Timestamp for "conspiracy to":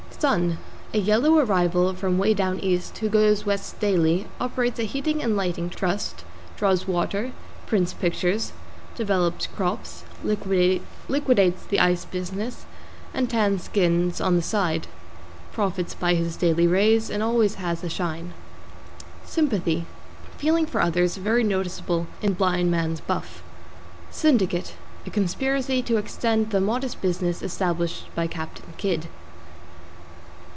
25.09-25.97